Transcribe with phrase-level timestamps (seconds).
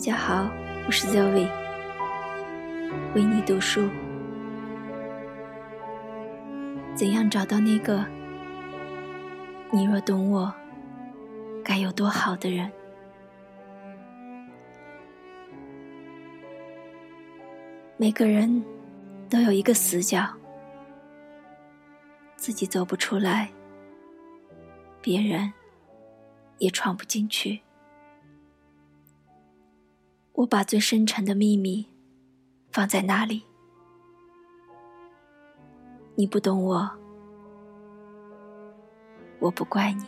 [0.00, 0.50] 大家好，
[0.86, 1.46] 我是 Zoe，
[3.14, 3.86] 为你读书。
[6.94, 8.02] 怎样找到那个
[9.70, 10.50] 你若懂我，
[11.62, 12.72] 该有多好的人？
[17.98, 18.64] 每个人
[19.28, 20.26] 都有一个死角，
[22.36, 23.50] 自己走不出来，
[25.02, 25.52] 别人
[26.56, 27.60] 也闯不进去。
[30.32, 31.86] 我把最深沉的秘密
[32.72, 33.42] 放在那里。
[36.14, 36.90] 你不懂我，
[39.38, 40.04] 我不怪你。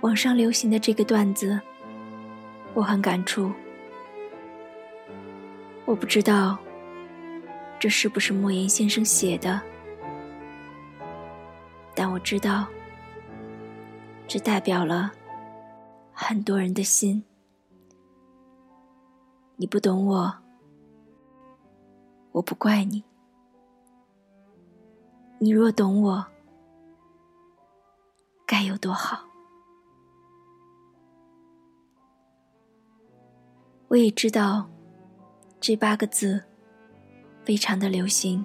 [0.00, 1.60] 网上流行的这个段子，
[2.74, 3.52] 我很感触。
[5.84, 6.58] 我不知道
[7.78, 9.60] 这是不是莫言先生写的，
[11.94, 12.66] 但我知道，
[14.26, 15.12] 这代表了。
[16.18, 17.22] 很多人的心，
[19.56, 20.34] 你不懂我，
[22.32, 23.04] 我不怪你。
[25.38, 26.26] 你若懂我，
[28.46, 29.22] 该有多好。
[33.88, 34.66] 我也知道，
[35.60, 36.42] 这八个字
[37.44, 38.42] 非常的流行，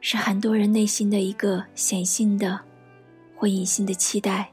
[0.00, 2.60] 是很多人内心的一个显性的
[3.36, 4.52] 或隐性的期待。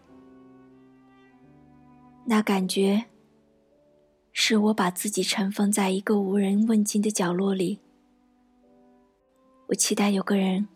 [2.30, 3.06] 那感觉，
[4.33, 7.80] 是我把自己尘封在一个无人问津的角落里。
[9.67, 10.67] 我期待有个人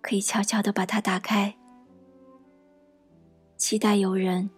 [0.00, 1.56] 可以悄悄的把它打开，
[3.56, 4.48] 期待有人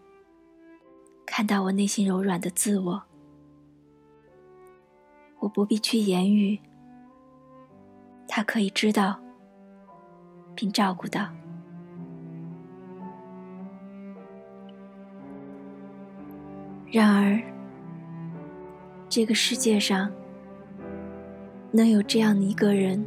[1.24, 3.02] 看到我内心柔软的自我。
[5.38, 6.60] 我不必去言语，
[8.26, 9.18] 他可以知道，
[10.54, 11.26] 并照顾到。
[16.90, 17.38] 然而，
[19.10, 20.10] 这个世界上
[21.70, 23.04] 能有这样的一个人，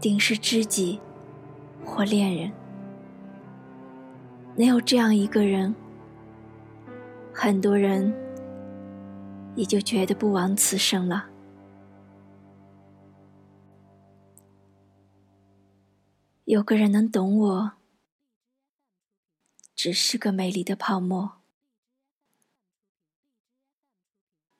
[0.00, 0.98] 定是知己
[1.84, 2.50] 或恋人。
[4.56, 5.74] 能有这样一个人，
[7.34, 8.10] 很多人
[9.56, 11.26] 也就觉得不枉此生了。
[16.46, 17.72] 有个人能懂我，
[19.74, 21.43] 只是个美丽的泡沫。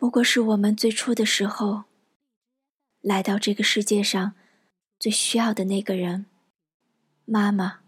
[0.04, 1.84] 不过是我们最初的时候，
[3.00, 4.34] 来到这个世界上
[4.98, 6.26] 最需要的那个人——
[7.25, 7.81] 妈妈。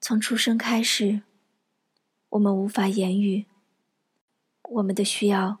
[0.00, 1.22] 从出生开始，
[2.30, 3.46] 我们无法言语，
[4.70, 5.60] 我们的需要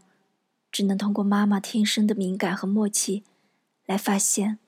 [0.72, 3.22] 只能通过妈妈天生的敏感和默契
[3.86, 4.58] 来发现，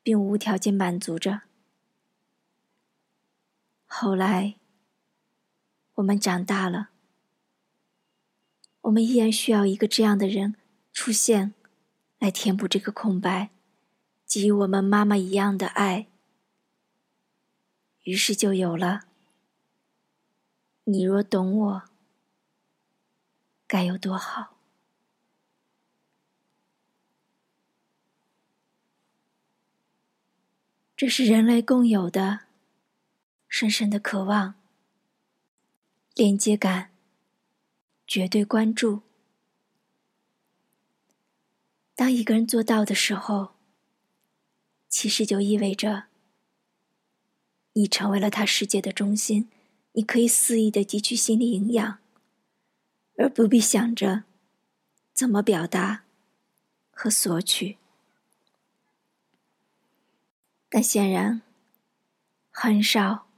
[0.00, 1.40] 并无条件满足着。
[3.86, 4.60] 后来，
[5.94, 6.90] 我们长大了。
[8.84, 10.56] 我们依然需要一个这样的人
[10.92, 11.54] 出现，
[12.18, 13.50] 来填补这个空白，
[14.26, 16.08] 给予我们妈妈一样的爱。
[18.02, 19.04] 于是就有了
[20.84, 21.82] “你若懂我，
[23.66, 24.58] 该有多好”。
[30.94, 32.40] 这是人类共有的
[33.48, 34.56] 深深的渴望，
[36.14, 36.93] 连接感。
[38.06, 39.02] 绝对关注。
[41.94, 43.54] 当一个人做到的时候，
[44.88, 46.04] 其实就意味着
[47.74, 49.48] 你成为了他世界的中心。
[49.96, 51.98] 你可以肆意的汲取心理营养，
[53.16, 54.24] 而不必想着
[55.12, 56.02] 怎么表达
[56.90, 57.78] 和索取。
[60.68, 61.42] 但显然，
[62.50, 63.28] 很少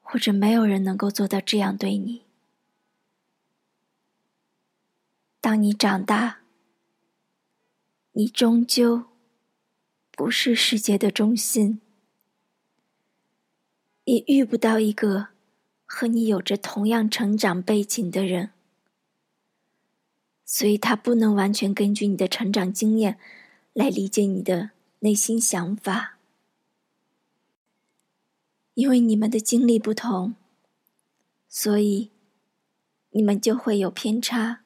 [0.00, 2.24] 或者没有人能够做到这样对你。
[5.42, 6.38] 当你长大，
[8.12, 9.06] 你终究
[10.12, 11.80] 不是世界的中心，
[14.04, 15.30] 也遇不到一个
[15.84, 18.50] 和你有着同样成长背景的人，
[20.44, 23.18] 所以他不能完全根据你的成长经验
[23.72, 26.18] 来理解你的内心想法，
[28.74, 30.36] 因为你们的经历不同，
[31.48, 32.12] 所以
[33.10, 34.61] 你们就会有偏差。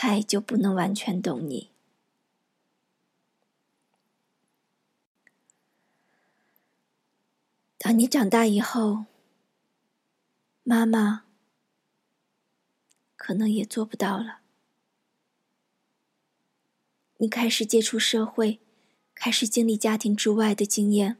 [0.00, 1.72] 他也就不能完全懂你。
[7.78, 9.06] 当你长大以后，
[10.62, 11.24] 妈妈
[13.16, 14.38] 可能也做不到了。
[17.16, 18.60] 你开始接触社会，
[19.16, 21.16] 开始经历家庭之外的经验，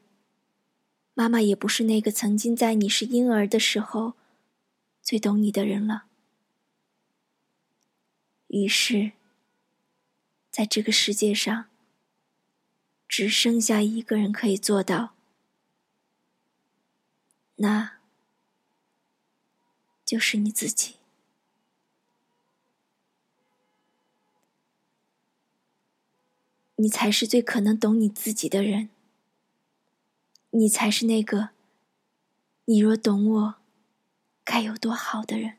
[1.15, 4.15] 妈妈也不是那个曾经在你是婴儿的时候
[5.03, 6.08] 最懂你的人了。
[8.49, 9.13] 于是，
[10.51, 11.67] 在这个世界上，
[13.07, 15.15] 只剩下一个人可以做到，
[17.57, 17.99] 那
[20.05, 20.97] 就是你自己。
[26.77, 28.89] 你才是最可能懂你自己的人。
[30.51, 31.51] 你才是那个，
[32.65, 33.55] 你若懂我，
[34.45, 35.58] 该有多好的人。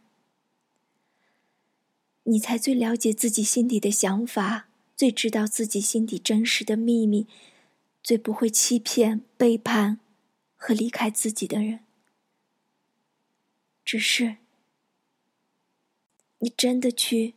[2.30, 7.28] 你才最了解自己心底的想法，最知道自己心底真实的秘密，
[8.04, 10.00] 最不会欺骗、背叛
[10.56, 11.80] 和离开自己的人。
[13.84, 14.38] 只是，
[16.38, 17.34] 你真的去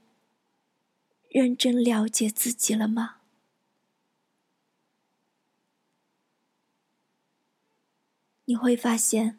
[1.31, 3.23] 认真了解自己了吗？
[8.45, 9.39] 你会发现，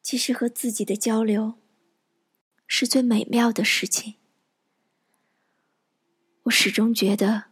[0.00, 1.54] 其实和自己的交流
[2.80, 4.14] 是最美妙的事情。
[6.44, 7.48] 我始终觉得，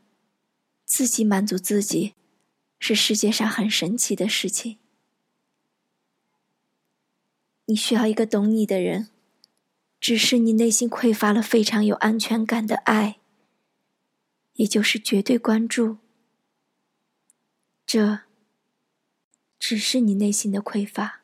[0.87, 2.15] 自己满足自己，
[2.79, 4.79] 是世界上很神奇的事情。
[7.67, 9.11] 你需要一个懂你的人，
[10.01, 13.19] 只是你内心匮乏了非常有安全感的爱，
[14.55, 15.99] 也就是绝对关注。
[17.85, 18.21] 这。
[19.59, 21.18] 只是你内心的匮乏，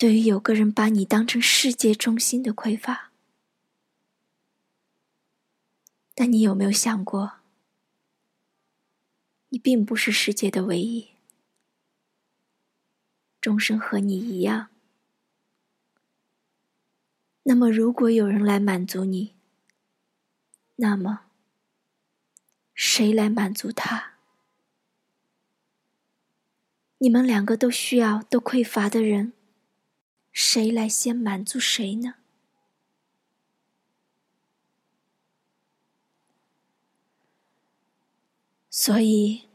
[0.00, 3.10] 对于有个人把你当成世界中心的匮乏。
[6.14, 7.32] 但你有没有想过，
[9.50, 11.10] 你并不是世界的唯一，
[13.42, 14.70] 众生和你一样。
[17.42, 19.34] 那么，如果有人来满足你，
[20.76, 21.26] 那么
[22.72, 24.14] 谁来满足他？
[26.96, 29.34] 你们两个都需要、都匮乏的人，
[30.32, 32.14] 谁来先满足谁呢？
[38.70, 39.48] 所以，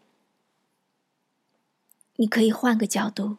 [2.17, 3.37] 你可以换个角度：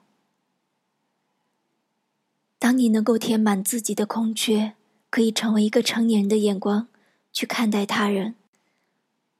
[2.59, 4.75] 当你能够填满自己的空缺，
[5.11, 6.88] 可以成为一个成年人的眼光
[7.33, 8.35] 去看待他人，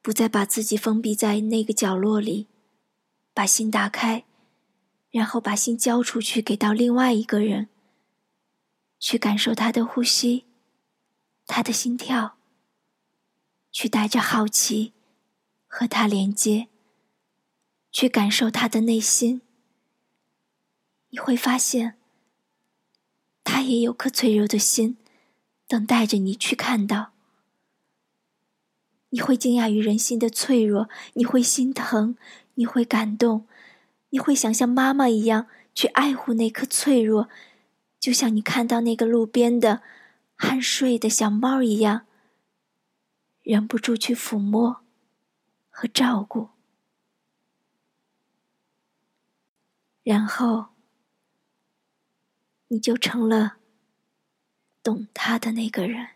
[0.03, 2.47] 不再把自己封闭在那个角落里，
[3.35, 4.25] 把心打开。
[5.11, 7.71] 然后把心交出去，给到另外一个人，
[8.99, 10.47] 去感受他的呼吸，
[11.47, 12.37] 他的心跳，
[13.71, 14.93] 去带着好奇
[15.67, 16.69] 和他连接，
[17.93, 19.43] 去感受他的内心。
[21.11, 21.99] 你会发现，
[23.45, 24.97] 他也有颗脆弱的心，
[25.69, 27.13] 等待着你去看到。
[29.11, 32.17] 你会惊讶于人心的脆弱，你会心疼，
[32.55, 33.47] 你会感动。
[34.11, 37.29] 你会想像妈妈一样去爱护那颗脆弱，
[38.07, 39.83] 就像你看到那个路边的
[40.39, 42.07] 酣睡的小猫一样，
[43.43, 44.85] 忍不住去抚摸
[45.71, 46.51] 和照顾，
[50.05, 50.67] 然后
[52.69, 53.57] 你就成了
[54.85, 56.11] 懂他的那个人，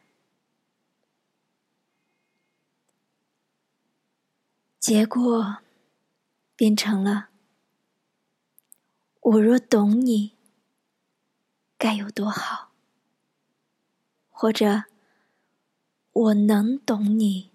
[4.79, 5.57] 结果
[6.55, 7.31] 变成了。
[9.23, 10.37] 我若懂你，
[11.81, 12.73] 该有多好；
[14.29, 14.85] 或者
[16.13, 17.53] 我能懂你，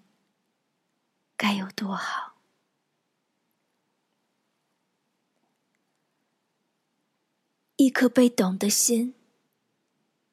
[1.36, 2.34] 该有多好。
[7.76, 9.14] 一颗被懂的心，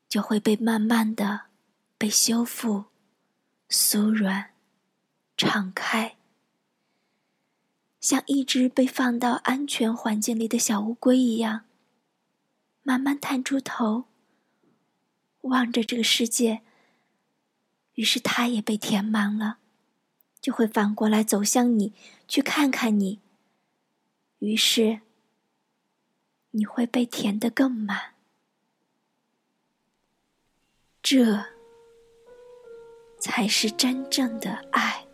[0.10, 1.42] 就会被慢慢的
[2.00, 2.86] 被修复、
[3.70, 4.56] 酥软、
[5.38, 6.18] 敞开。
[8.02, 11.66] 像一只被放到安全环境里的小乌龟一样，
[12.84, 14.06] 慢慢探出头，
[15.42, 16.62] 望着这个世界。
[17.96, 19.58] 于是它也被填满了，
[20.42, 21.94] 就会反过来走向你，
[22.28, 23.20] 去看看你。
[24.40, 25.02] 于是
[26.52, 28.16] 你会被填得更满。
[31.02, 31.46] 这
[33.20, 35.06] 才是真正的爱。